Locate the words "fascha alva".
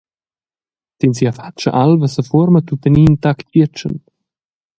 1.39-2.07